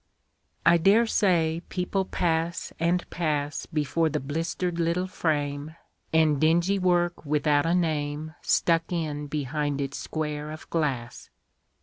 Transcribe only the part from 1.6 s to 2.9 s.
people pass